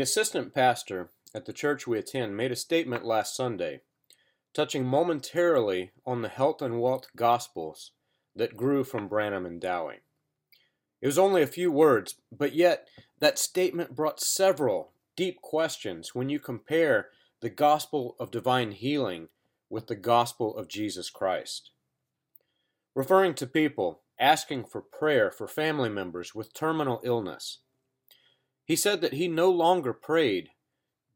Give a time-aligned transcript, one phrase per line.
[0.00, 3.82] The assistant pastor at the church we attend made a statement last Sunday,
[4.54, 7.90] touching momentarily on the health and wealth gospels
[8.34, 10.00] that grew from Branham and Dowie.
[11.02, 16.30] It was only a few words, but yet that statement brought several deep questions when
[16.30, 17.08] you compare
[17.42, 19.28] the gospel of divine healing
[19.68, 21.72] with the gospel of Jesus Christ.
[22.94, 27.58] Referring to people asking for prayer for family members with terminal illness,
[28.70, 30.50] he said that he no longer prayed,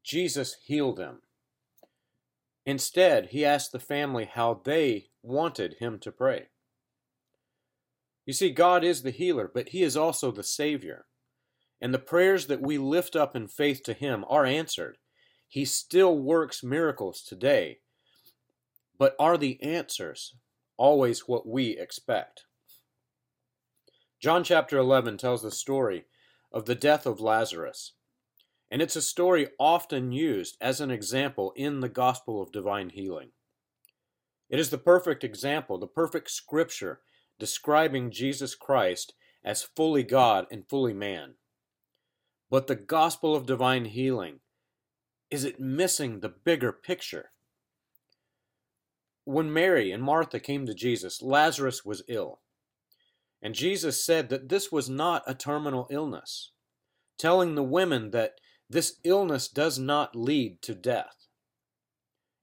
[0.03, 1.21] Jesus heal them.
[2.65, 6.47] Instead, he asked the family how they wanted him to pray.
[8.25, 11.05] You see, God is the healer, but he is also the Savior.
[11.79, 14.97] And the prayers that we lift up in faith to him are answered.
[15.47, 17.77] He still works miracles today.
[18.99, 20.35] But are the answers
[20.75, 22.43] always what we expect?
[24.19, 26.03] John chapter 11 tells the story
[26.51, 27.93] of the death of Lazarus.
[28.71, 33.29] And it's a story often used as an example in the gospel of divine healing.
[34.49, 37.01] It is the perfect example, the perfect scripture
[37.39, 39.13] describing Jesus Christ
[39.43, 41.35] as fully God and fully man.
[42.49, 44.39] But the gospel of divine healing,
[45.29, 47.31] is it missing the bigger picture?
[49.23, 52.41] When Mary and Martha came to Jesus, Lazarus was ill.
[53.45, 56.49] And Jesus said that this was not a terminal illness,
[57.19, 61.27] telling the women that this illness does not lead to death.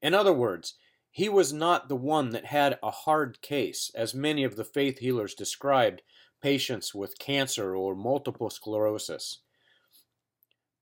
[0.00, 0.74] In other words,
[1.10, 5.00] he was not the one that had a hard case, as many of the faith
[5.00, 6.02] healers described
[6.40, 9.40] patients with cancer or multiple sclerosis.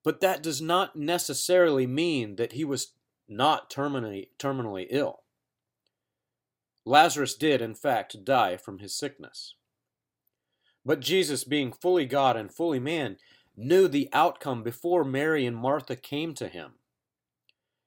[0.05, 2.93] But that does not necessarily mean that he was
[3.27, 5.21] not terminally, terminally ill.
[6.85, 9.55] Lazarus did, in fact, die from his sickness.
[10.85, 13.17] But Jesus, being fully God and fully man,
[13.57, 16.73] knew the outcome before Mary and Martha came to him.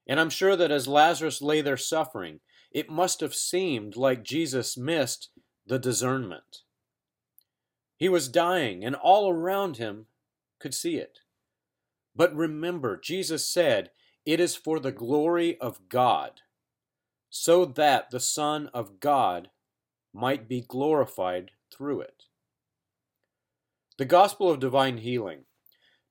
[0.06, 2.40] And I'm sure that as Lazarus lay there suffering,
[2.70, 5.30] it must have seemed like Jesus missed
[5.66, 6.62] the discernment.
[7.96, 10.06] He was dying, and all around him
[10.58, 11.20] could see it.
[12.14, 13.90] But remember, Jesus said,
[14.26, 16.42] It is for the glory of God,
[17.30, 19.50] so that the Son of God
[20.12, 22.24] might be glorified through it.
[23.96, 25.44] The gospel of divine healing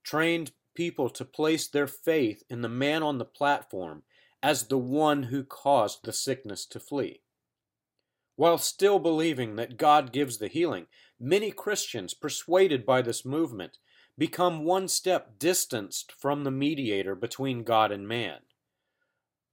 [0.02, 4.02] trained people to place their faith in the man on the platform
[4.42, 7.20] as the one who caused the sickness to flee.
[8.36, 10.86] While still believing that God gives the healing,
[11.20, 13.78] many Christians persuaded by this movement
[14.18, 18.40] become one step distanced from the mediator between God and man.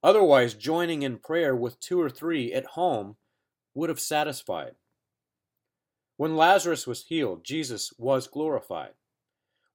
[0.04, 3.18] Otherwise, joining in prayer with two or three at home
[3.74, 4.76] would have satisfied.
[6.22, 8.94] When Lazarus was healed, Jesus was glorified.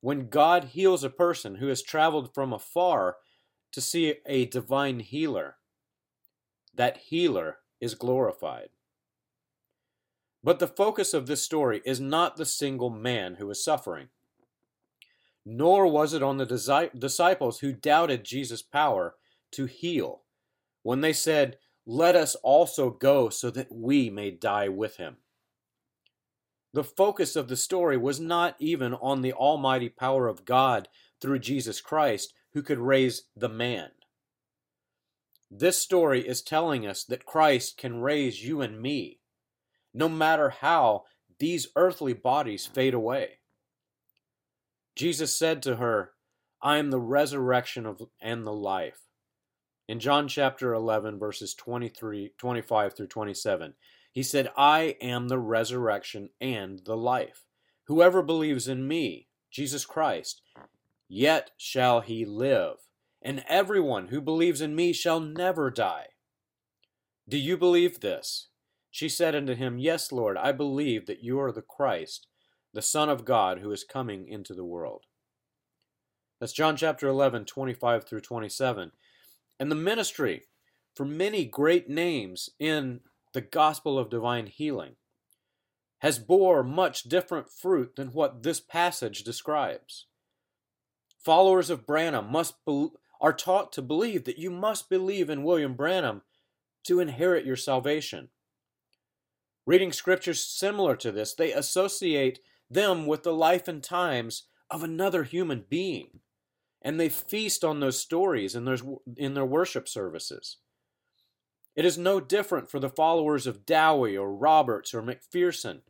[0.00, 3.16] When God heals a person who has traveled from afar
[3.72, 5.56] to see a divine healer,
[6.72, 8.68] that healer is glorified.
[10.44, 14.10] But the focus of this story is not the single man who is suffering,
[15.44, 19.16] nor was it on the disciples who doubted Jesus' power
[19.50, 20.22] to heal
[20.84, 25.16] when they said, Let us also go so that we may die with him.
[26.76, 30.88] The focus of the story was not even on the almighty power of God
[31.22, 33.88] through Jesus Christ, who could raise the man.
[35.50, 39.20] This story is telling us that Christ can raise you and me,
[39.94, 41.04] no matter how
[41.38, 43.38] these earthly bodies fade away.
[44.94, 46.10] Jesus said to her,
[46.60, 49.00] I am the resurrection of, and the life.
[49.88, 53.72] In John chapter 11, verses 23, 25 through 27,
[54.16, 57.44] he said, I am the resurrection and the life.
[57.84, 60.40] Whoever believes in me, Jesus Christ,
[61.06, 62.78] yet shall he live
[63.20, 66.06] and everyone who believes in me shall never die.
[67.28, 68.48] Do you believe this?
[68.90, 72.26] She said unto him, Yes, Lord, I believe that you are the Christ,
[72.72, 75.02] the Son of God, who is coming into the world.
[76.40, 78.92] That's John chapter 11, 25 through 27.
[79.60, 80.44] And the ministry
[80.94, 83.00] for many great names in
[83.36, 84.96] the gospel of divine healing
[85.98, 90.06] has bore much different fruit than what this passage describes.
[91.22, 92.88] Followers of Branham must be-
[93.20, 96.22] are taught to believe that you must believe in William Branham
[96.84, 98.30] to inherit your salvation.
[99.66, 102.38] Reading scriptures similar to this, they associate
[102.70, 106.20] them with the life and times of another human being,
[106.80, 108.78] and they feast on those stories in their,
[109.18, 110.56] in their worship services.
[111.76, 115.82] It is no different for the followers of Dowie or Roberts or McPherson,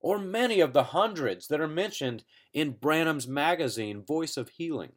[0.00, 2.24] or many of the hundreds that are mentioned
[2.54, 4.92] in Branham's magazine, Voice of Healing.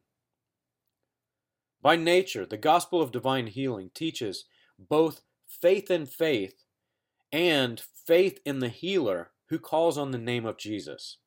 [1.81, 4.45] By nature, the gospel of divine healing teaches
[4.77, 6.63] both faith in faith
[7.31, 11.17] and faith in the healer who calls on the name of Jesus.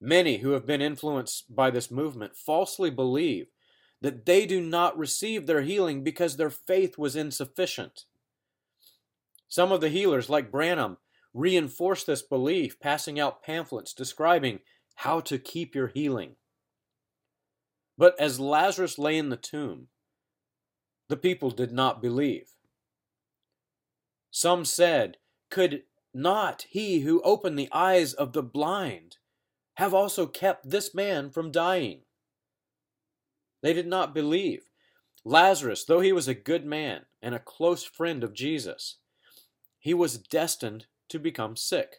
[0.00, 3.48] Many who have been influenced by this movement falsely believe
[4.00, 8.04] that they do not receive their healing because their faith was insufficient.
[9.48, 10.98] Some of the healers, like Branham,
[11.34, 14.60] reinforced this belief, passing out pamphlets describing
[14.96, 16.36] how to keep your healing.
[17.98, 19.88] But as Lazarus lay in the tomb,
[21.08, 22.52] the people did not believe.
[24.30, 25.16] Some said,
[25.50, 25.82] Could
[26.14, 29.16] not he who opened the eyes of the blind
[29.74, 32.02] have also kept this man from dying?
[33.62, 34.70] They did not believe.
[35.24, 38.96] Lazarus, though he was a good man and a close friend of Jesus,
[39.78, 41.96] he was destined to become sick.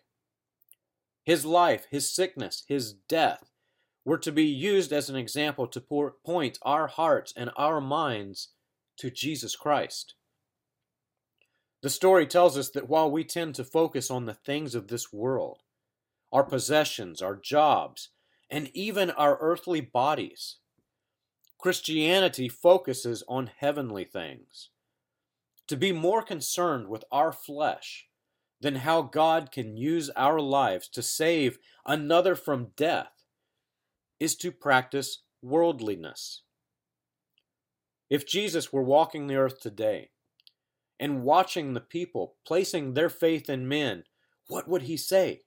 [1.24, 3.52] His life, his sickness, his death
[4.04, 8.50] were to be used as an example to point our hearts and our minds
[8.98, 10.16] to Jesus Christ.
[11.81, 15.12] The story tells us that while we tend to focus on the things of this
[15.12, 15.60] world,
[16.31, 18.10] our possessions, our jobs,
[18.50, 20.58] and even our earthly bodies,
[21.62, 24.69] Christianity focuses on heavenly things.
[25.68, 28.08] To be more concerned with our flesh
[28.60, 33.12] than how God can use our lives to save another from death
[34.19, 36.42] is to practice worldliness.
[38.10, 40.10] If Jesus were walking the earth today
[41.00, 44.04] and watching the people placing their faith in men,
[44.48, 45.42] what would he say?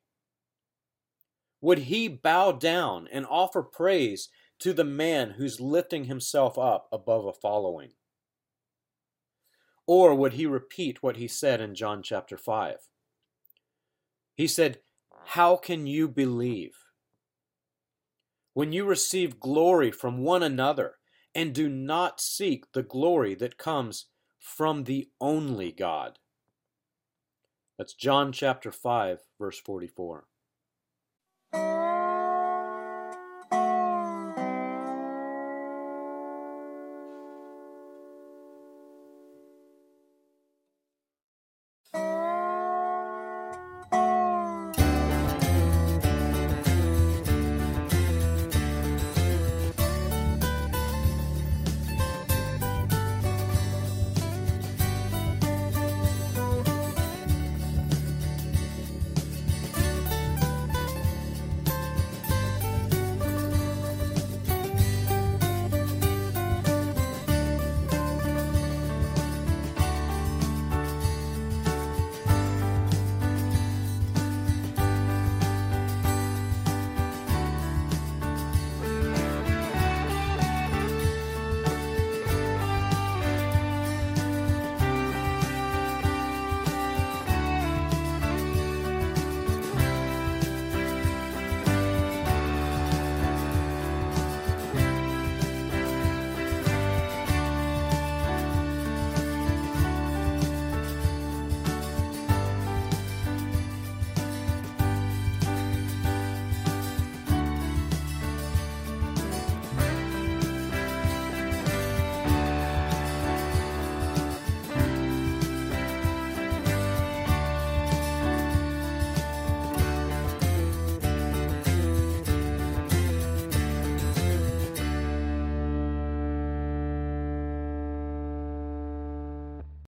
[1.61, 4.29] Would he bow down and offer praise
[4.61, 7.91] to the man who's lifting himself up above a following?
[9.87, 12.77] Or would he repeat what he said in John chapter 5?
[14.35, 14.81] He said,
[15.27, 16.85] How can you believe?
[18.55, 20.95] when you receive glory from one another
[21.35, 24.07] and do not seek the glory that comes
[24.39, 26.19] from the only God.
[27.77, 30.27] That's John chapter 5, verse 44.